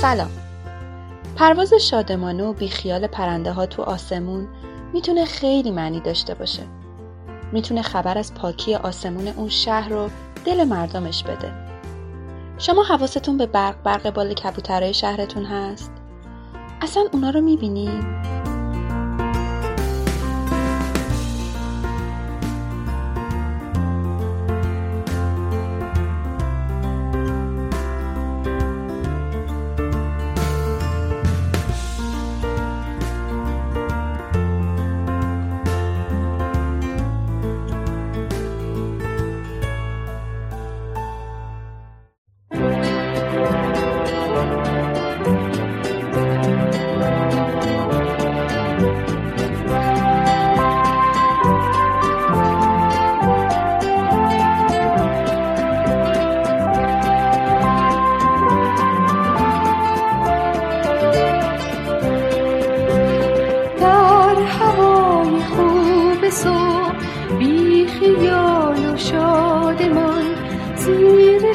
سلام 0.00 0.30
پرواز 1.36 1.74
شادمانه 1.74 2.44
و 2.44 2.52
بیخیال 2.52 3.06
پرنده 3.06 3.52
ها 3.52 3.66
تو 3.66 3.82
آسمون 3.82 4.48
می‌تونه 4.92 5.24
خیلی 5.24 5.70
معنی 5.70 6.00
داشته 6.00 6.34
باشه 6.34 6.62
می‌تونه 7.52 7.82
خبر 7.82 8.18
از 8.18 8.34
پاکی 8.34 8.74
آسمون 8.74 9.28
اون 9.28 9.48
شهر 9.48 9.88
رو 9.88 10.10
دل 10.44 10.64
مردمش 10.64 11.22
بده 11.22 11.52
شما 12.58 12.82
حواستون 12.82 13.36
به 13.36 13.46
برق 13.46 13.82
برق 13.82 14.10
بال 14.10 14.34
کبوترهای 14.34 14.94
شهرتون 14.94 15.44
هست؟ 15.44 15.92
اصلا 16.82 17.04
اونا 17.12 17.30
رو 17.30 17.40
می‌بینیم؟ 17.40 18.22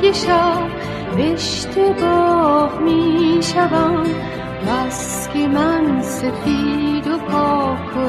های 0.00 0.14
شب 0.14 0.68
اشتباه 1.18 2.78
می 2.78 3.40
شوم 3.42 4.06
که 5.32 5.48
من 5.48 6.02
سفید 6.02 7.06
و 7.06 7.18
پاک 7.18 7.96
و 7.96 8.00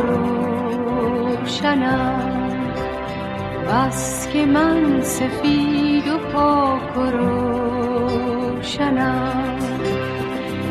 روشنم. 1.37 2.61
بس 3.67 4.27
که 4.33 4.45
من 4.45 5.01
سفید 5.01 6.07
و 6.07 6.17
پاک 6.33 6.97
و 6.97 7.01
روشنم. 8.61 9.59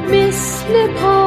مثل 0.08 0.86
پاره 0.86 1.19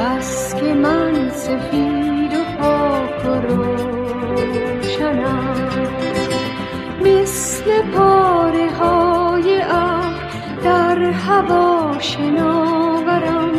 بس 0.00 0.54
که 0.54 0.74
من 0.74 1.30
سفید 1.30 2.34
و 2.34 2.44
پاک 2.58 3.24
و 3.26 3.28
روشنم. 3.46 4.98
مثل 7.00 7.82
پاره 7.82 8.70
های 8.70 9.60
در 10.64 10.98
هوا 10.98 11.96
شناورم. 11.98 13.50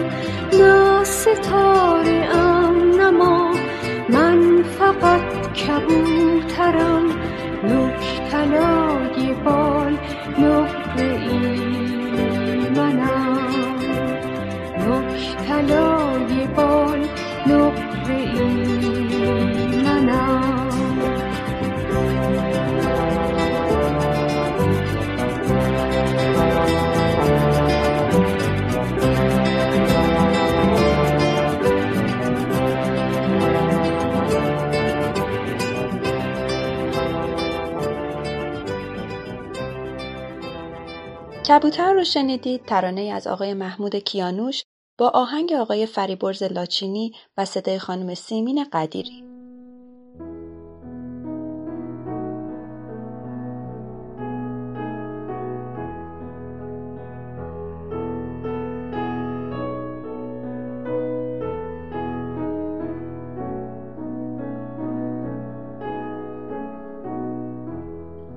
نه 0.54 1.04
ستاره 1.04 2.36
ام 2.36 3.02
نما 3.02 3.52
من 4.10 4.64
فقط 4.64 5.54
کبوترم. 5.54 7.06
نک 7.64 8.22
کبوتر 41.52 41.94
رو 41.94 42.04
شنیدید 42.04 42.66
ترانه 42.66 43.02
از 43.02 43.28
آقای 43.28 43.54
محمود 43.54 43.96
کیانوش 43.96 44.64
با 45.02 45.10
آهنگ 45.10 45.54
آقای 45.54 45.86
فریبرز 45.86 46.44
لاچینی 46.44 47.14
و 47.38 47.46
صدای 47.46 47.80
خانم 47.80 48.14
سیمین 48.14 48.66
قدیری. 48.74 49.24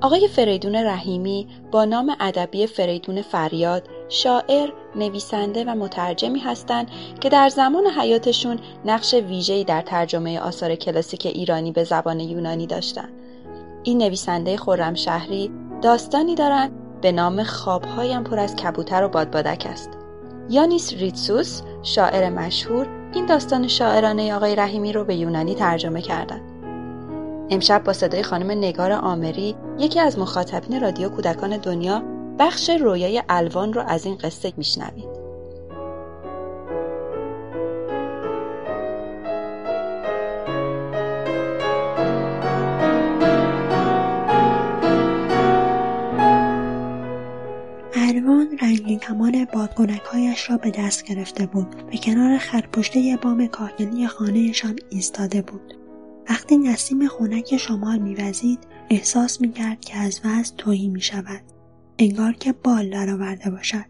آقای 0.00 0.28
فریدون 0.28 0.74
رحیمی 0.74 1.48
با 1.72 1.84
نام 1.84 2.16
ادبی 2.20 2.66
فریدون 2.66 3.22
فریاد 3.22 3.88
شاعر، 4.14 4.70
نویسنده 4.96 5.64
و 5.64 5.74
مترجمی 5.74 6.40
هستند 6.40 6.90
که 7.20 7.28
در 7.28 7.48
زمان 7.48 7.86
حیاتشون 7.86 8.58
نقش 8.84 9.14
ویژه‌ای 9.14 9.64
در 9.64 9.82
ترجمه 9.82 10.40
آثار 10.40 10.74
کلاسیک 10.74 11.26
ایرانی 11.26 11.72
به 11.72 11.84
زبان 11.84 12.20
یونانی 12.20 12.66
داشتند. 12.66 13.12
این 13.82 13.98
نویسنده 13.98 14.56
خرمشهری 14.56 15.50
داستانی 15.82 16.34
دارند 16.34 17.00
به 17.00 17.12
نام 17.12 17.42
خوابهایم 17.42 18.24
پر 18.24 18.38
از 18.38 18.56
کبوتر 18.56 19.04
و 19.04 19.08
بادبادک 19.08 19.66
است. 19.70 19.90
یانیس 20.50 20.92
ریتسوس 20.92 21.62
شاعر 21.82 22.30
مشهور 22.30 22.86
این 23.14 23.26
داستان 23.26 23.68
شاعرانه 23.68 24.34
آقای 24.34 24.56
رحیمی 24.56 24.92
رو 24.92 25.04
به 25.04 25.14
یونانی 25.14 25.54
ترجمه 25.54 26.02
کردند. 26.02 26.40
امشب 27.50 27.84
با 27.84 27.92
صدای 27.92 28.22
خانم 28.22 28.50
نگار 28.50 28.92
آمری 28.92 29.54
یکی 29.78 30.00
از 30.00 30.18
مخاطبین 30.18 30.80
رادیو 30.80 31.08
کودکان 31.08 31.56
دنیا 31.56 32.13
بخش 32.38 32.70
رویای 32.70 33.22
الوان 33.28 33.72
رو 33.72 33.82
از 33.86 34.06
این 34.06 34.16
قصه 34.16 34.52
میشنوید. 34.56 35.24
الوان 47.96 48.58
رنگین 48.62 48.98
کمان 48.98 49.46
بادگنکهایش 49.52 50.50
را 50.50 50.56
به 50.56 50.70
دست 50.70 51.04
گرفته 51.04 51.46
بود 51.46 51.86
به 51.90 51.98
کنار 51.98 52.38
خرپشته 52.38 53.18
بام 53.22 53.46
کاهگلی 53.46 54.06
خانهشان 54.06 54.76
ایستاده 54.90 55.42
بود 55.42 55.74
وقتی 56.30 56.58
نسیم 56.58 57.08
خونک 57.08 57.56
شمال 57.56 57.98
میوزید 57.98 58.58
احساس 58.90 59.40
می‌کرد 59.40 59.80
که 59.80 59.96
از 59.96 60.20
وزن 60.24 60.56
توهی 60.56 60.88
می‌شود 60.88 61.53
انگار 61.98 62.32
که 62.32 62.52
بال 62.52 62.90
درآورده 62.90 63.50
باشد. 63.50 63.86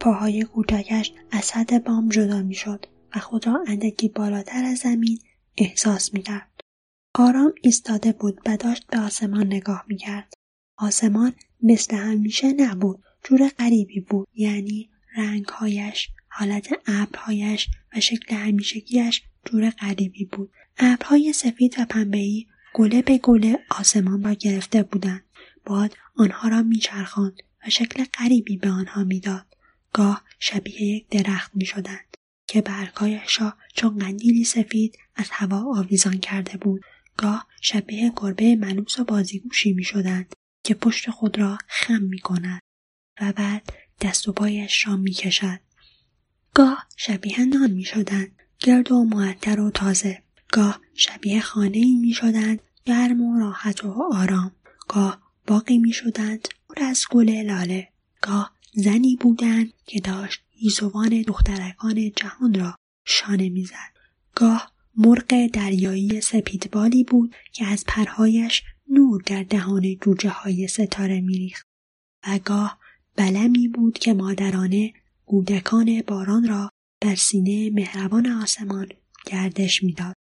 پاهای 0.00 0.42
کوچکش 0.42 1.12
از 1.30 1.52
حد 1.52 1.84
بام 1.84 2.08
جدا 2.08 2.42
می‌شد 2.42 2.86
و 3.16 3.18
خود 3.18 3.46
را 3.46 3.64
اندکی 3.66 4.08
بالاتر 4.08 4.64
از 4.64 4.78
زمین 4.78 5.18
احساس 5.58 6.14
می‌کرد. 6.14 6.60
آرام 7.14 7.52
ایستاده 7.62 8.12
بود 8.12 8.40
و 8.46 8.56
داشت 8.56 8.86
به 8.86 8.98
آسمان 8.98 9.46
نگاه 9.46 9.84
می‌کرد. 9.88 10.34
آسمان 10.78 11.32
مثل 11.62 11.96
همیشه 11.96 12.52
نبود 12.52 13.02
جور 13.24 13.48
غریبی 13.48 14.00
بود 14.00 14.28
یعنی 14.34 14.90
رنگهایش 15.16 16.08
حالت 16.28 16.68
ابرهایش 16.86 17.68
و 17.96 18.00
شکل 18.00 18.36
همیشگیش 18.36 19.22
جور 19.44 19.70
غریبی 19.70 20.24
بود. 20.24 20.52
ابرهای 20.78 21.32
سفید 21.32 21.74
و 21.78 21.84
پنبهای 21.84 22.46
گله 22.74 23.02
به 23.02 23.18
گله 23.18 23.58
آسمان 23.78 24.22
را 24.24 24.34
گرفته 24.34 24.82
بودند. 24.82 25.24
باد 25.64 25.96
آنها 26.16 26.48
را 26.48 26.62
میچرخاند 26.62 27.42
و 27.66 27.70
شکل 27.70 28.04
غریبی 28.04 28.56
به 28.56 28.70
آنها 28.70 29.04
می‌داد. 29.04 29.46
گاه 29.92 30.24
شبیه 30.38 30.82
یک 30.82 31.08
درخت 31.08 31.50
می‌شدند 31.54 32.16
که 32.46 32.60
برگهایش 32.60 33.40
را 33.40 33.54
چون 33.74 33.98
قندیلی 33.98 34.44
سفید 34.44 34.98
از 35.14 35.28
هوا 35.30 35.78
آویزان 35.78 36.18
کرده 36.18 36.56
بود. 36.56 36.82
گاه 37.16 37.46
شبیه 37.60 38.12
گربه 38.16 38.56
ملوس 38.56 38.98
و 38.98 39.04
بازیگوشی 39.04 39.72
می‌شدند 39.72 40.34
که 40.64 40.74
پشت 40.74 41.10
خود 41.10 41.38
را 41.38 41.58
خم 41.68 42.02
می 42.02 42.18
کند 42.18 42.60
و 43.20 43.32
بعد 43.32 43.72
دست 44.00 44.28
و 44.28 44.32
پایش 44.32 44.86
را 44.86 44.96
می 44.96 45.12
کشد. 45.12 45.60
گاه 46.54 46.86
شبیه 46.96 47.44
نان 47.44 47.70
می 47.70 47.84
شدند 47.84 48.32
گرد 48.58 48.92
و 48.92 49.04
معطر 49.04 49.60
و 49.60 49.70
تازه. 49.70 50.22
گاه 50.52 50.80
شبیه 50.94 51.40
خانه 51.40 51.78
ای 51.78 51.94
می 51.94 52.12
شدند 52.12 52.60
گرم 52.84 53.20
و 53.20 53.38
راحت 53.38 53.84
و 53.84 54.02
آرام. 54.12 54.52
گاه 54.88 55.29
باقی 55.50 55.78
می 55.78 55.92
شدند 55.92 56.48
پر 56.68 56.82
از 56.82 57.04
گل 57.10 57.30
لاله. 57.30 57.88
گاه 58.22 58.52
زنی 58.74 59.16
بودند 59.20 59.72
که 59.86 60.00
داشت 60.00 60.40
ایزوان 60.50 61.22
دخترکان 61.22 62.10
جهان 62.16 62.54
را 62.54 62.74
شانه 63.06 63.48
می‌زد. 63.48 63.92
گاه 64.34 64.72
مرغ 64.96 65.46
دریایی 65.52 66.20
سپیدبالی 66.20 67.04
بود 67.04 67.34
که 67.52 67.66
از 67.66 67.84
پرهایش 67.86 68.62
نور 68.88 69.22
در 69.26 69.42
دهان 69.42 69.96
جوجه 69.96 70.30
های 70.30 70.68
ستاره 70.68 71.20
میریخت 71.20 71.66
و 72.26 72.38
گاه 72.44 72.78
بلمی 73.16 73.68
بود 73.68 73.98
که 73.98 74.14
مادرانه 74.14 74.92
کودکان 75.26 76.02
باران 76.06 76.48
را 76.48 76.70
در 77.00 77.14
سینه 77.14 77.70
مهربان 77.70 78.26
آسمان 78.26 78.88
گردش 79.26 79.82
می‌داد 79.82 80.14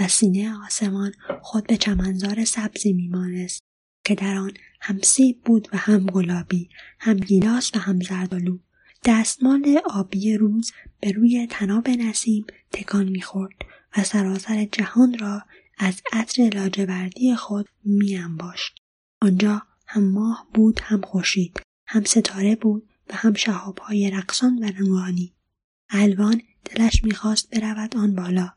و 0.00 0.08
سینه 0.08 0.56
آسمان 0.66 1.12
خود 1.42 1.66
به 1.66 1.76
چمنزار 1.76 2.44
سبزی 2.44 2.92
میمانست. 2.92 3.67
که 4.08 4.14
در 4.14 4.36
آن 4.36 4.52
هم 4.80 4.98
سیب 5.02 5.40
بود 5.44 5.68
و 5.72 5.76
هم 5.76 6.06
گلابی 6.06 6.68
هم 6.98 7.16
گیلاس 7.16 7.76
و 7.76 7.78
هم 7.78 8.00
زردالو 8.00 8.58
دستمال 9.04 9.80
آبی 9.90 10.36
روز 10.36 10.72
به 11.00 11.12
روی 11.12 11.46
تناب 11.50 11.88
نسیم 11.88 12.46
تکان 12.72 13.08
می‌خورد 13.08 13.54
و 13.96 14.04
سراسر 14.04 14.64
جهان 14.64 15.18
را 15.18 15.42
از 15.78 16.02
عطر 16.12 16.50
لاجوردی 16.54 17.36
خود 17.36 17.68
میانباشت. 17.84 18.74
آنجا 19.22 19.62
هم 19.86 20.04
ماه 20.04 20.48
بود 20.54 20.80
هم 20.82 21.00
خورشید 21.00 21.60
هم 21.86 22.04
ستاره 22.04 22.56
بود 22.56 22.88
و 23.10 23.16
هم 23.16 23.34
شهابهای 23.34 24.10
رقصان 24.10 24.64
و 24.64 24.70
نورانی. 24.80 25.34
الوان 25.90 26.42
دلش 26.64 27.04
می‌خواست 27.04 27.50
برود 27.50 27.96
آن 27.96 28.14
بالا. 28.14 28.52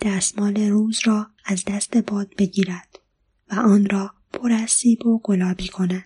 دستمال 0.00 0.56
روز 0.56 1.00
را 1.04 1.26
از 1.44 1.64
دست 1.66 1.96
باد 1.96 2.34
بگیرد 2.38 2.98
و 3.50 3.54
آن 3.54 3.86
را 3.86 4.14
پر 4.34 4.52
از 4.52 4.70
سیب 4.70 5.06
و 5.06 5.18
گلابی 5.18 5.68
کند. 5.68 6.04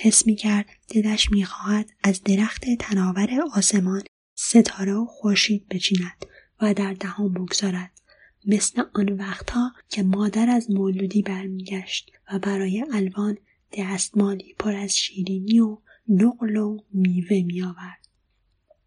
حس 0.00 0.26
می‌کرد 0.26 0.66
دلش 0.88 1.30
می‌خواهد 1.30 1.90
از 2.02 2.22
درخت 2.22 2.64
تناور 2.80 3.28
آسمان 3.52 4.02
ستاره 4.38 4.92
و 4.92 5.06
خورشید 5.06 5.68
بچیند 5.68 6.26
و 6.60 6.74
در 6.74 6.92
دهان 6.92 7.32
بگذارد 7.32 8.00
مثل 8.46 8.82
آن 8.94 9.12
وقتها 9.12 9.72
که 9.88 10.02
مادر 10.02 10.50
از 10.50 10.70
مولودی 10.70 11.22
برمیگشت 11.22 12.12
و 12.32 12.38
برای 12.38 12.84
الوان 12.92 13.38
دستمالی 13.78 14.54
پر 14.58 14.74
از 14.74 14.96
شیرینی 14.96 15.60
و 15.60 15.78
نقل 16.08 16.56
و 16.56 16.78
میوه 16.92 17.42
میآورد. 17.42 18.08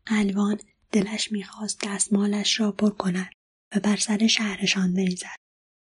الوان 0.08 0.60
دلش 0.92 1.32
می‌خواست 1.32 1.80
دستمالش 1.84 2.60
را 2.60 2.72
پر 2.72 2.90
کند 2.90 3.30
و 3.76 3.80
بر 3.80 3.96
سر 3.96 4.28
شهرشان 4.28 4.94
بریزد. 4.94 5.36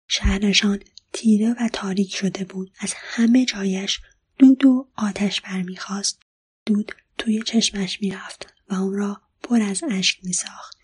شهرشان 0.07 0.79
تیره 1.13 1.55
و 1.59 1.69
تاریک 1.73 2.15
شده 2.15 2.43
بود. 2.43 2.71
از 2.79 2.93
همه 2.95 3.45
جایش 3.45 3.99
دود 4.39 4.65
و 4.65 4.87
آتش 4.95 5.41
برمیخواست 5.41 6.19
دود 6.65 6.91
توی 7.17 7.41
چشمش 7.41 8.01
می‌رفت 8.01 8.53
و 8.69 8.75
اون 8.75 8.93
را 8.93 9.21
پر 9.43 9.61
از 9.61 9.83
اشک 9.89 10.19
میساخت. 10.23 10.77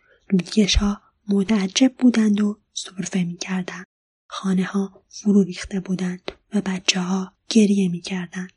ها 0.79 1.01
متعجب 1.27 1.93
بودند 1.99 2.41
و 2.41 2.59
سرفه 2.73 3.23
می‌کردند. 3.23 3.85
خانه 4.27 4.63
ها 4.63 5.03
فرو 5.09 5.43
ریخته 5.43 5.79
بودند 5.79 6.31
و 6.53 6.61
بچه 6.61 6.99
ها 6.99 7.33
گریه 7.49 7.89
می‌کردند. 7.89 8.51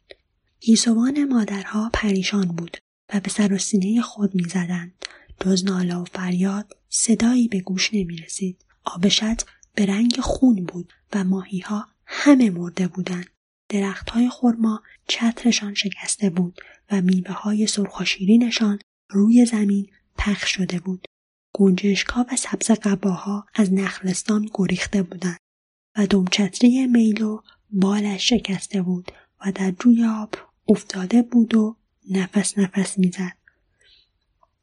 گیسوان 0.60 1.24
مادرها 1.24 1.90
پریشان 1.92 2.46
بود 2.46 2.76
و 3.14 3.20
به 3.20 3.30
سر 3.30 3.52
و 3.52 3.58
سینه 3.58 4.02
خود 4.02 4.34
می‌زدند. 4.34 4.92
جز 5.40 5.64
ناله 5.64 5.96
و 5.96 6.04
فریاد 6.04 6.76
صدایی 6.88 7.48
به 7.48 7.60
گوش 7.60 7.94
نمی 7.94 8.16
رسید. 8.16 8.64
آبشت 8.84 9.46
به 9.76 9.86
رنگ 9.86 10.20
خون 10.20 10.64
بود 10.64 10.92
و 11.12 11.24
ماهی 11.24 11.58
ها 11.58 11.88
همه 12.06 12.50
مرده 12.50 12.88
بودند. 12.88 13.26
درخت 13.68 14.10
های 14.10 14.28
خورما 14.28 14.82
چترشان 15.08 15.74
شکسته 15.74 16.30
بود 16.30 16.60
و 16.90 17.00
میوه 17.00 17.32
های 17.32 17.66
سرخوشیرینشان 17.66 18.78
روی 19.10 19.46
زمین 19.46 19.90
پخش 20.18 20.56
شده 20.56 20.80
بود. 20.80 21.06
گنجشکا 21.54 22.26
و 22.32 22.36
سبز 22.36 22.70
قباها 22.70 23.46
از 23.54 23.72
نخلستان 23.72 24.50
گریخته 24.54 25.02
بودند 25.02 25.38
و 25.96 26.06
دمچتری 26.06 26.86
میلو 26.86 27.40
بالش 27.70 28.28
شکسته 28.28 28.82
بود 28.82 29.12
و 29.46 29.52
در 29.52 29.70
جوی 29.70 30.04
آب 30.04 30.34
افتاده 30.68 31.22
بود 31.22 31.54
و 31.54 31.76
نفس 32.10 32.58
نفس 32.58 32.98
می‌زد. 32.98 33.36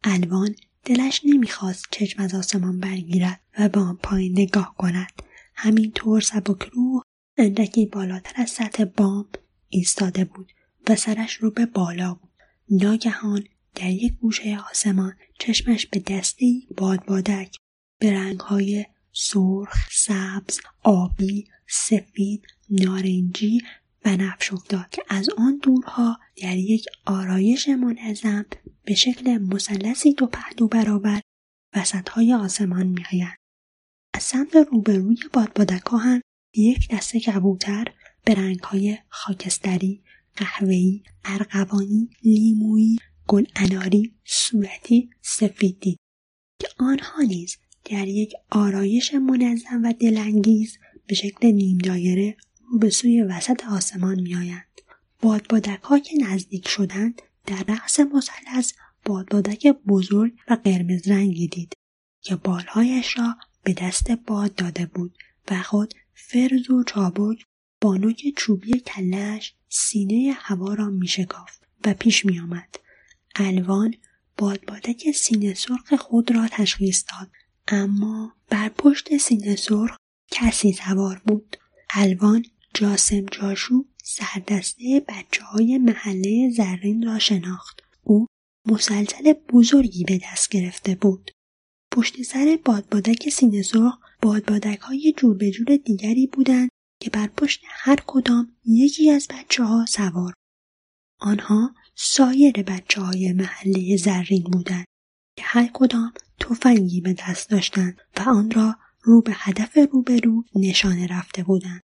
الوان 0.04 0.56
دلش 0.86 1.22
نمی‌خواست 1.26 1.86
چشم 1.92 2.22
از 2.22 2.36
آسمان 2.36 2.80
برگیرد 2.80 3.40
و 3.60 3.70
به 3.70 3.80
آن 3.80 4.00
پایین 4.04 4.32
نگاه 4.32 4.76
کند. 4.78 5.12
همینطور 5.56 6.22
سبکروح 6.22 7.02
اندکی 7.38 7.86
بالاتر 7.86 8.42
از 8.42 8.50
سطح 8.50 8.86
بام 8.86 9.28
ایستاده 9.70 10.26
بود 10.26 10.52
و 10.90 10.96
سرش 10.96 11.34
رو 11.34 11.52
به 11.52 11.66
بالا 11.66 12.14
بود. 12.14 12.30
ناگهان 12.70 13.44
در 13.76 13.90
یک 13.90 14.14
گوشه 14.14 14.60
آسمان 14.72 15.14
چشمش 15.40 15.86
به 15.86 16.00
دسته 16.00 16.46
بادبادک 16.78 17.56
به 18.00 18.12
رنگهای 18.12 18.86
سرخ، 19.12 19.90
سبز، 19.92 20.60
آبی، 20.84 21.48
سفید، 21.68 22.44
نارنجی 22.70 23.62
و 24.06 24.18
نفش 24.18 24.54
افتاد 24.54 24.90
که 24.90 25.04
از 25.10 25.30
آن 25.38 25.60
دورها 25.64 26.20
در 26.42 26.58
یک 26.58 26.86
آرایش 27.06 27.70
منظم 27.70 28.46
به 28.86 28.96
شکل 28.96 29.38
مثلثی 29.38 30.14
دو 30.14 30.28
پهلو 30.28 30.68
برابر 30.68 31.22
وسطهای 31.76 32.34
آسمان 32.34 32.88
میآیند. 32.88 33.38
از 34.14 34.24
سمت 34.24 34.56
روبروی 34.56 35.18
بادبادک 35.34 35.86
ها 35.86 35.98
هم 35.98 36.22
یک 36.56 36.90
دسته 36.92 37.20
کبوتر 37.20 37.86
به 38.26 38.34
رنگهای 38.34 38.98
خاکستری، 39.10 40.04
قهوه‌ای، 40.36 41.04
ارغوانی، 41.26 42.10
لیمویی، 42.24 42.98
گل 43.28 43.46
اناری، 43.56 44.16
صورتی، 44.26 45.10
سفیدی 45.22 45.98
که 46.60 46.68
آنها 46.80 47.22
نیز 47.22 47.58
در 47.86 48.08
یک 48.08 48.34
آرایش 48.50 49.14
منظم 49.14 49.84
و 49.84 49.94
دلانگیز 49.94 50.78
به 51.08 51.16
شکل 51.16 51.48
نیم 51.48 51.78
دایره 51.78 52.38
به 52.80 52.90
سوی 52.90 53.22
وسط 53.22 53.64
آسمان 53.72 54.20
میآیند. 54.20 54.82
بادبادک 55.22 55.82
ها 55.82 56.00
که 56.00 56.18
نزدیک 56.18 56.68
شدند 56.68 57.22
در 57.46 57.64
رأس 57.68 58.00
مثلث 58.00 58.74
بادبادک 59.06 59.68
بزرگ 59.68 60.34
و 60.50 60.58
قرمز 60.64 61.08
رنگی 61.08 61.48
دید 61.48 61.74
که 62.22 62.36
بالهایش 62.36 63.18
را 63.18 63.36
به 63.64 63.74
دست 63.74 64.12
باد 64.12 64.56
داده 64.56 64.86
بود 64.86 65.18
و 65.52 65.62
خود 65.62 65.94
فرز 66.14 66.70
و 66.70 66.84
چابک 66.84 67.46
با 67.82 67.98
نوک 67.98 68.34
چوبی 68.38 68.80
کلش 68.80 69.54
سینه 69.70 70.34
هوا 70.38 70.74
را 70.74 70.90
میشکافت 70.90 71.68
و 71.86 71.94
پیش 71.94 72.26
میآمد. 72.26 72.76
الوان 73.36 73.96
بادبادک 74.38 75.12
سینه 75.12 75.54
سرخ 75.54 75.94
خود 75.94 76.32
را 76.32 76.48
تشخیص 76.52 77.04
داد 77.12 77.32
اما 77.68 78.34
بر 78.50 78.70
پشت 78.70 79.18
سینه 79.18 79.56
سرخ 79.56 79.98
کسی 80.32 80.74
سوار 80.74 81.22
بود. 81.26 81.58
الوان 81.90 82.46
جاسم 82.84 83.26
جاشو 83.26 83.86
سردسته 84.04 85.06
بچه 85.08 85.44
های 85.44 85.78
محله 85.78 86.50
زرین 86.50 87.04
را 87.04 87.20
شناخت. 87.20 87.82
او 88.04 88.28
مسلسل 88.68 89.34
بزرگی 89.34 90.04
به 90.04 90.20
دست 90.24 90.50
گرفته 90.50 90.96
بود. 90.96 91.32
پشت 91.92 92.22
سر 92.22 92.60
بادبادک 92.66 93.30
سینه 93.30 93.62
سرخ 93.62 93.98
بادبادک 94.22 94.80
های 94.80 95.14
جور 95.18 95.38
به 95.38 95.52
جور 95.52 95.78
دیگری 95.78 96.28
بودند 96.28 96.70
که 97.02 97.10
بر 97.10 97.28
پشت 97.28 97.62
هر 97.70 98.00
کدام 98.08 98.56
یکی 98.66 99.10
از 99.12 99.28
بچه 99.28 99.64
ها 99.64 99.86
سوار. 99.86 100.34
آنها 101.20 101.76
سایر 101.96 102.64
بچه 102.64 103.02
های 103.02 103.34
محله 103.34 103.98
زرین 103.98 104.44
بودند 104.44 104.86
که 105.38 105.44
هر 105.46 105.70
کدام 105.74 106.14
تفنگی 106.40 107.02
به 107.02 107.14
دست 107.14 107.50
داشتند 107.50 108.02
و 108.18 108.22
آن 108.30 108.52
را 108.52 108.76
رو 109.02 109.22
به 109.22 109.32
هدف 109.36 109.78
روبرو 109.92 110.44
نشانه 110.56 111.08
رفته 111.08 111.44
بودند. 111.44 111.82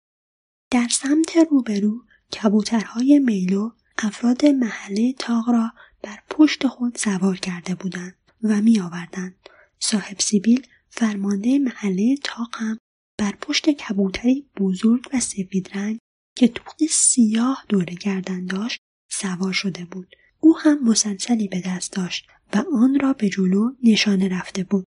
در 0.75 0.87
سمت 0.87 1.37
روبرو 1.51 2.05
کبوترهای 2.33 3.19
میلو 3.19 3.71
افراد 3.97 4.45
محله 4.45 5.13
تاق 5.13 5.49
را 5.49 5.71
بر 6.03 6.19
پشت 6.29 6.67
خود 6.67 6.95
سوار 6.95 7.37
کرده 7.37 7.75
بودند 7.75 8.15
و 8.43 8.61
می 8.61 8.79
آوردند. 8.79 9.35
صاحب 9.79 10.19
سیبیل 10.19 10.67
فرمانده 10.89 11.59
محله 11.59 12.15
تاق 12.23 12.49
هم 12.53 12.77
بر 13.17 13.35
پشت 13.41 13.69
کبوتری 13.69 14.49
بزرگ 14.57 15.09
و 15.13 15.19
سفید 15.19 15.69
رنگ 15.73 15.97
که 16.37 16.47
توق 16.47 16.85
سیاه 16.89 17.65
دور 17.69 17.85
گردن 17.85 18.45
داشت 18.45 18.79
سوار 19.11 19.53
شده 19.53 19.85
بود. 19.85 20.15
او 20.39 20.57
هم 20.57 20.83
مسلسلی 20.83 21.47
به 21.47 21.61
دست 21.65 21.93
داشت 21.93 22.27
و 22.53 22.63
آن 22.73 22.99
را 22.99 23.13
به 23.13 23.29
جلو 23.29 23.71
نشانه 23.83 24.29
رفته 24.29 24.63
بود. 24.63 24.85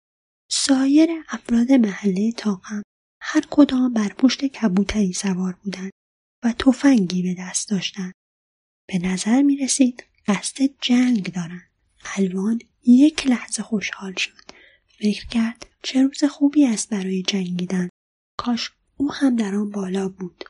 سایر 0.51 1.09
افراد 1.29 1.73
محله 1.73 2.33
تاقم 2.33 2.83
هر 3.25 3.45
کدام 3.51 3.93
بر 3.93 4.09
پشت 4.09 4.45
کبوتری 4.45 5.13
سوار 5.13 5.59
بودند 5.65 5.91
و 6.43 6.53
تفنگی 6.53 7.23
به 7.23 7.35
دست 7.39 7.71
داشتند. 7.71 8.13
به 8.89 8.99
نظر 8.99 9.43
می 9.43 9.57
رسید 9.57 10.05
قصد 10.27 10.71
جنگ 10.81 11.33
دارند. 11.33 11.71
الوان 12.17 12.59
یک 12.83 13.27
لحظه 13.27 13.63
خوشحال 13.63 14.15
شد. 14.15 14.43
فکر 14.99 15.27
کرد 15.27 15.67
چه 15.83 16.03
روز 16.03 16.25
خوبی 16.25 16.67
است 16.67 16.89
برای 16.89 17.23
جنگیدن. 17.23 17.89
کاش 18.39 18.71
او 18.97 19.13
هم 19.13 19.37
در 19.37 19.55
آن 19.55 19.71
بالا 19.71 20.09
بود. 20.09 20.45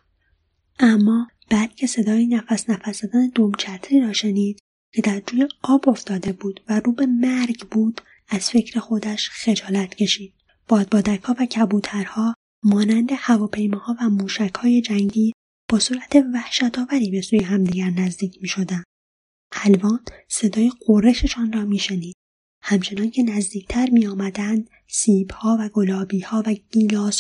اما 0.79 1.29
بعد 1.51 1.75
که 1.75 1.87
صدای 1.87 2.27
نفس 2.27 2.71
نفس 2.71 3.01
زدن 3.01 3.29
دومچتری 3.29 4.01
را 4.01 4.13
شنید 4.13 4.59
که 4.93 5.03
در 5.03 5.21
جوی 5.21 5.49
آب 5.63 5.89
افتاده 5.89 6.33
بود 6.33 6.61
و 6.69 6.81
رو 6.81 6.93
به 6.93 7.07
مرگ 7.07 7.69
بود 7.71 8.01
از 8.29 8.51
فکر 8.51 8.81
خودش 8.81 9.31
خجالت 9.31 9.95
کشید 9.95 10.35
بادبادکها 10.69 11.37
و 11.41 11.47
کبوترها 11.47 12.35
مانند 12.65 13.09
هواپیماها 13.17 13.97
و 14.01 14.09
موشکهای 14.09 14.81
جنگی 14.81 15.33
با 15.69 15.79
صورت 15.79 16.17
وحشتآوری 16.35 17.11
به 17.11 17.21
سوی 17.21 17.43
همدیگر 17.43 17.91
نزدیک 17.91 18.39
می 18.43 18.49
شدن. 18.49 18.83
الوان 19.53 20.01
صدای 20.29 20.73
قرششان 20.87 21.53
را 21.53 21.65
میشنید 21.65 22.17
همچنان 22.63 23.11
که 23.11 23.23
نزدیکتر 23.23 23.91
می 23.91 24.09
سیبها 24.89 25.57
و 25.61 25.69
گلابیها 25.69 26.43
و 26.47 26.55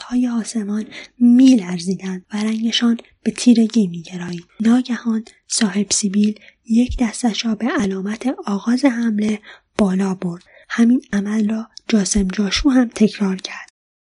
های 0.04 0.28
آسمان 0.28 0.84
می 1.18 1.54
لرزیدند 1.56 2.26
و 2.34 2.37
رنگشان 2.37 2.96
به 3.22 3.30
تیرگی 3.30 3.87
می. 3.87 4.04
ناگهان 4.61 5.25
صاحب 5.49 5.87
سیبیل 5.90 6.40
یک 6.64 6.96
دستش 7.00 7.46
را 7.46 7.54
به 7.54 7.66
علامت 7.66 8.26
آغاز 8.46 8.84
حمله 8.84 9.40
بالا 9.78 10.14
برد. 10.14 10.42
همین 10.68 11.02
عمل 11.12 11.49
را 11.49 11.68
جاسم 11.88 12.28
جاشو 12.28 12.70
هم 12.70 12.90
تکرار 12.94 13.37
کرد. 13.37 13.72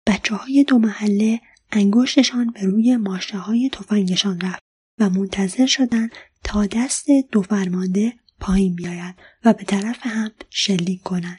بچه 0.07 0.35
های 0.35 0.65
دو 0.65 0.79
محله 0.79 1.41
انگشتشان 1.73 2.51
به 2.51 2.63
روی 2.63 2.97
ماشه 2.97 3.39
های 3.39 3.71
تفنگشان 3.73 4.41
رفت 4.41 4.63
و 5.01 5.11
منتظر 5.11 5.67
شدند 5.67 6.13
تا 6.45 6.67
دست 6.67 7.07
دو 7.33 7.43
فرمانده 7.43 8.13
پایین 8.41 8.75
بیاید 8.75 9.15
و 9.45 9.53
به 9.53 9.65
طرف 9.65 9.99
هم 10.01 10.31
شلیک 10.51 11.03
کنند. 11.03 11.39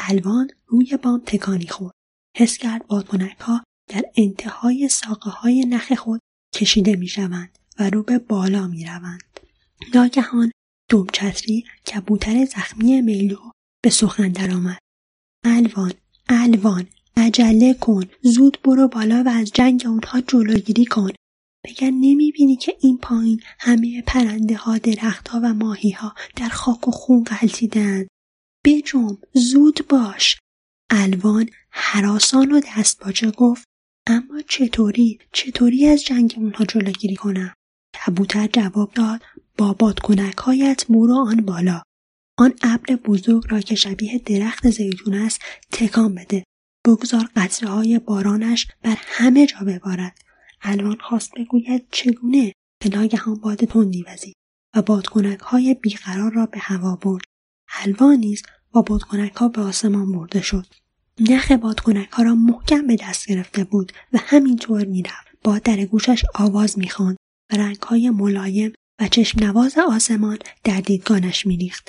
الوان 0.00 0.50
روی 0.66 0.96
بام 1.02 1.22
تکانی 1.26 1.66
خورد. 1.66 1.94
حس 2.36 2.58
کرد 2.58 2.86
بادکنک 2.86 3.40
ها 3.40 3.64
در 3.88 4.04
انتهای 4.16 4.88
ساقه 4.88 5.30
های 5.30 5.64
نخ 5.64 5.92
خود 5.92 6.20
کشیده 6.54 6.96
می 6.96 7.08
شوند 7.08 7.58
و 7.78 7.90
رو 7.90 8.02
به 8.02 8.18
بالا 8.18 8.66
می 8.66 8.84
روند. 8.84 9.40
ناگهان 9.94 10.50
دومچتری 10.90 11.64
کبوتر 11.86 12.44
زخمی 12.44 13.00
میلو 13.00 13.50
به 13.82 13.90
سخن 13.90 14.28
درآمد. 14.28 14.78
الوان 15.44 15.92
الوان 16.28 16.86
عجله 17.16 17.74
کن. 17.74 18.04
زود 18.22 18.58
برو 18.64 18.88
بالا 18.88 19.22
و 19.26 19.28
از 19.28 19.50
جنگ 19.54 19.82
اونها 19.86 20.20
جلوگیری 20.20 20.84
کن. 20.84 21.10
بگر 21.64 21.90
نمی‌بینی 21.90 22.56
که 22.56 22.76
این 22.80 22.98
پایین 22.98 23.42
همه 23.58 24.02
پرنده 24.06 24.56
ها 24.56 24.78
درخت 24.78 25.28
ها 25.28 25.40
و 25.42 25.54
ماهی 25.54 25.90
ها 25.90 26.14
در 26.36 26.48
خاک 26.48 26.88
و 26.88 26.90
خون 26.90 27.24
غلطیدند 27.24 28.08
بجم 28.64 29.18
زود 29.34 29.86
باش. 29.88 30.38
الوان 30.90 31.48
حراسان 31.70 32.52
و 32.52 32.60
دست 32.60 33.04
باچه 33.04 33.30
گفت 33.30 33.64
اما 34.06 34.40
چطوری؟ 34.48 35.18
چطوری 35.32 35.86
از 35.86 36.04
جنگ 36.04 36.34
اونها 36.36 36.64
جلوگیری 36.64 37.16
کنم؟ 37.16 37.54
کبوتر 37.94 38.46
جواب 38.52 38.92
داد 38.94 39.22
با 39.58 39.72
بادکنکهایت 39.72 40.86
برو 40.88 41.14
آن 41.14 41.36
بالا. 41.36 41.82
آن 42.38 42.54
ابر 42.62 42.96
بزرگ 42.96 43.44
را 43.48 43.60
که 43.60 43.74
شبیه 43.74 44.18
درخت 44.18 44.70
زیتون 44.70 45.14
است 45.14 45.40
تکان 45.72 46.14
بده. 46.14 46.44
بگذار 46.86 47.30
قطره 47.36 47.68
های 47.68 47.98
بارانش 47.98 48.66
بر 48.82 48.96
همه 48.98 49.46
جا 49.46 49.58
ببارد. 49.66 50.18
الوان 50.62 50.98
خواست 51.00 51.32
بگوید 51.36 51.86
چگونه 51.90 52.52
که 52.82 52.88
ناگهان 52.88 53.34
باد 53.34 53.64
تندی 53.64 54.02
وزید 54.02 54.36
و 54.76 54.82
بادکنک 54.82 55.38
های 55.38 55.74
بیقرار 55.74 56.32
را 56.32 56.46
به 56.46 56.58
هوا 56.58 56.96
برد. 56.96 57.24
الوان 57.82 58.16
نیز 58.16 58.42
با 58.72 58.82
بادکنک 58.82 59.32
ها 59.32 59.48
به 59.48 59.60
آسمان 59.60 60.12
برده 60.12 60.42
شد. 60.42 60.66
نخ 61.20 61.52
بادکنک 61.52 62.08
ها 62.08 62.22
را 62.22 62.34
محکم 62.34 62.86
به 62.86 62.96
دست 62.96 63.26
گرفته 63.26 63.64
بود 63.64 63.92
و 64.12 64.18
همینطور 64.20 64.84
می‌رفت. 64.84 65.28
باد 65.44 65.62
در 65.62 65.84
گوشش 65.84 66.24
آواز 66.34 66.78
می‌خواند 66.78 67.16
و 67.52 67.56
رنگهای 67.56 68.10
ملایم 68.10 68.72
و 69.00 69.08
چشم 69.08 69.44
نواز 69.44 69.78
آسمان 69.78 70.38
در 70.64 70.80
دیدگانش 70.80 71.46
میریخت. 71.46 71.88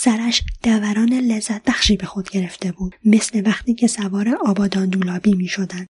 سرش 0.00 0.42
دوران 0.62 1.12
لذت 1.12 1.64
بخشی 1.64 1.96
به 1.96 2.06
خود 2.06 2.30
گرفته 2.30 2.72
بود 2.72 2.94
مثل 3.04 3.42
وقتی 3.46 3.74
که 3.74 3.86
سوار 3.86 4.38
آبادان 4.46 4.88
دولابی 4.88 5.34
می 5.34 5.48
شدن. 5.48 5.86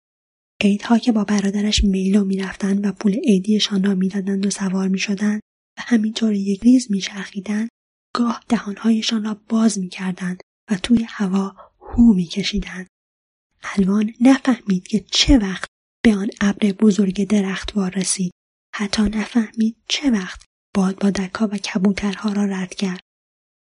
عیدها 0.60 0.98
که 0.98 1.12
با 1.12 1.24
برادرش 1.24 1.84
میلو 1.84 2.24
می‌رفتند 2.24 2.86
و 2.86 2.92
پول 2.92 3.14
عیدیشان 3.14 3.84
را 3.84 3.94
می‌دادند 3.94 4.46
و 4.46 4.50
سوار 4.50 4.88
می 4.88 4.98
شدند 4.98 5.40
و 5.78 5.82
همینطور 5.82 6.32
یک 6.32 6.62
ریز 6.62 6.90
می 6.90 7.00
شخیدن، 7.00 7.68
گاه 8.14 8.42
دهانهایشان 8.48 9.24
را 9.24 9.40
باز 9.48 9.78
می 9.78 9.88
کردند 9.88 10.40
و 10.70 10.76
توی 10.82 11.06
هوا 11.08 11.56
هو 11.80 12.14
می 12.14 12.26
کشیدند. 12.26 12.86
الوان 13.62 14.14
نفهمید 14.20 14.88
که 14.88 15.04
چه 15.10 15.38
وقت 15.38 15.68
به 16.04 16.16
آن 16.16 16.30
ابر 16.40 16.72
بزرگ 16.72 17.28
درختوار 17.28 17.90
رسید. 17.90 18.32
حتی 18.74 19.02
نفهمید 19.02 19.76
چه 19.88 20.10
وقت 20.10 20.44
باد 20.74 20.98
با 20.98 21.10
دکا 21.10 21.48
و 21.48 21.56
کبوترها 21.56 22.32
را 22.32 22.44
رد 22.44 22.74
کرد. 22.74 23.00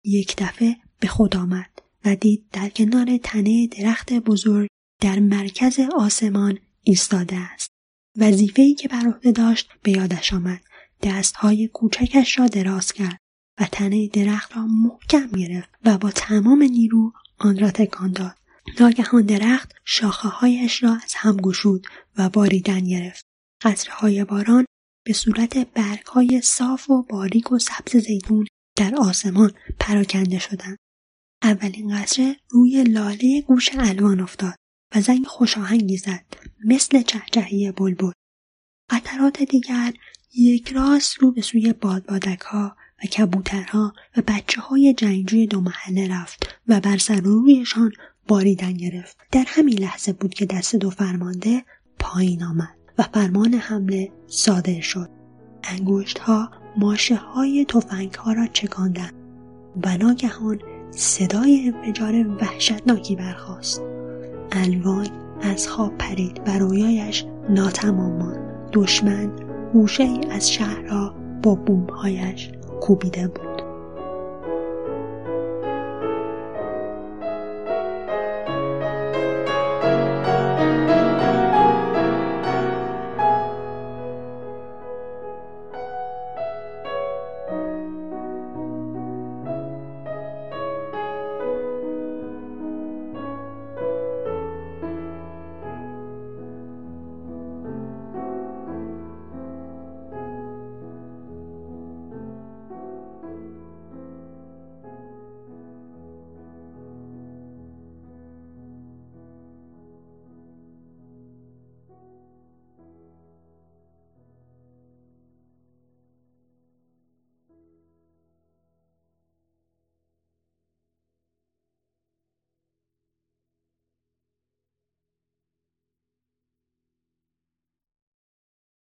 یک 0.04 0.34
دفعه 0.38 0.76
به 1.00 1.08
خود 1.08 1.36
آمد 1.36 1.82
و 2.04 2.16
دید 2.16 2.44
در 2.52 2.68
کنار 2.68 3.16
تنه 3.16 3.66
درخت 3.66 4.12
بزرگ 4.12 4.68
در 5.00 5.18
مرکز 5.18 5.80
آسمان 5.96 6.58
ایستاده 6.82 7.36
است. 7.36 7.70
وظیفه‌ای 8.18 8.74
که 8.74 8.88
بر 8.88 9.06
عهده 9.06 9.32
داشت 9.32 9.70
به 9.82 9.90
یادش 9.90 10.32
آمد. 10.32 10.60
دستهای 11.02 11.68
کوچکش 11.68 12.38
را 12.38 12.46
دراز 12.46 12.92
کرد 12.92 13.18
و 13.60 13.64
تنه 13.72 14.08
درخت 14.08 14.56
را 14.56 14.66
محکم 14.66 15.26
گرفت 15.26 15.70
و 15.84 15.98
با 15.98 16.10
تمام 16.10 16.62
نیرو 16.62 17.12
آن 17.38 17.58
را 17.58 17.70
تکان 17.70 18.12
داد. 18.12 18.36
ناگهان 18.80 19.22
درخت 19.22 19.72
شاخه 19.84 20.28
هایش 20.28 20.82
را 20.82 20.94
از 21.04 21.14
هم 21.16 21.36
گشود 21.36 21.86
و 22.18 22.28
باریدن 22.28 22.84
گرفت. 22.84 23.24
قطره 23.62 23.94
های 23.94 24.24
باران 24.24 24.64
به 25.06 25.12
صورت 25.12 25.58
برگ 25.74 26.06
های 26.06 26.40
صاف 26.44 26.90
و 26.90 27.02
باریک 27.02 27.52
و 27.52 27.58
سبز 27.58 27.96
زیتون 27.96 28.46
در 28.76 28.94
آسمان 28.94 29.52
پراکنده 29.80 30.38
شدند. 30.38 30.78
اولین 31.42 31.98
قطره 31.98 32.36
روی 32.50 32.84
لاله 32.84 33.40
گوش 33.40 33.70
الوان 33.78 34.20
افتاد 34.20 34.54
و 34.94 35.00
زنگ 35.00 35.26
خوشاهنگی 35.26 35.96
زد 35.96 36.24
مثل 36.64 37.02
چهچهی 37.02 37.72
بلبل. 37.72 38.12
قطرات 38.90 39.42
دیگر 39.42 39.92
یک 40.34 40.72
راست 40.72 41.18
رو 41.18 41.32
به 41.32 41.42
سوی 41.42 41.72
بادبادک 41.72 42.40
ها 42.40 42.76
و 43.04 43.06
کبوترها 43.06 43.92
و 44.16 44.22
بچه 44.26 44.60
های 44.60 44.94
جنگجوی 44.94 45.46
دو 45.46 45.60
محله 45.60 46.08
رفت 46.08 46.60
و 46.68 46.80
بر 46.80 46.98
سر 46.98 47.20
رویشان 47.20 47.92
باریدن 48.28 48.72
گرفت. 48.72 49.16
در 49.32 49.44
همین 49.48 49.78
لحظه 49.78 50.12
بود 50.12 50.34
که 50.34 50.46
دست 50.46 50.76
دو 50.76 50.90
فرمانده 50.90 51.64
پایین 51.98 52.42
آمد 52.44 52.74
و 52.98 53.02
فرمان 53.02 53.54
حمله 53.54 54.12
صادر 54.26 54.80
شد. 54.80 55.10
انگشت 55.64 56.18
ها 56.18 56.63
ماشه 56.76 57.16
های 57.16 57.64
توفنگ 57.64 58.14
ها 58.14 58.32
را 58.32 58.46
چکاندند 58.46 59.12
و 59.84 59.96
ناگهان 59.96 60.60
صدای 60.90 61.72
انفجار 61.74 62.14
وحشتناکی 62.28 63.16
برخاست. 63.16 63.82
الوان 64.52 65.06
از 65.40 65.68
خواب 65.68 65.98
پرید 65.98 66.40
و 66.46 66.58
رویایش 66.58 67.24
ناتمام 67.50 68.12
ماند. 68.12 68.68
دشمن 68.72 69.32
گوشه 69.72 70.20
از 70.30 70.52
شهر 70.52 70.80
را 70.80 71.14
با 71.42 71.54
بومهایش 71.54 72.50
کوبیده 72.80 73.28
بود. 73.28 73.53